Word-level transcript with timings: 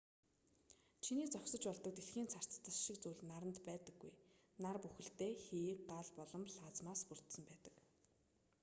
чиний 1.03 1.29
зогсож 1.33 1.61
болдог 1.67 1.93
дэлхийн 1.95 2.31
царцдас 2.33 2.77
шиг 2.85 2.97
зүйл 3.01 3.23
наранд 3.31 3.57
байдаггүй 3.67 4.13
нар 4.63 4.77
бүхэлдээ 4.83 5.33
хий 5.45 5.69
гал 5.89 6.07
болон 6.19 6.43
плазмаас 6.55 7.01
бүрдсэн 7.09 7.43
байдаг 7.47 7.75